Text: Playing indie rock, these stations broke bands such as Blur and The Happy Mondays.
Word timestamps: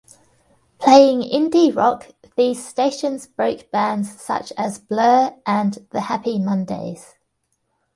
Playing 0.79 1.21
indie 1.21 1.75
rock, 1.75 2.07
these 2.35 2.65
stations 2.67 3.27
broke 3.27 3.69
bands 3.69 4.19
such 4.19 4.51
as 4.57 4.79
Blur 4.79 5.35
and 5.45 5.85
The 5.91 6.01
Happy 6.01 6.39
Mondays. 6.39 7.19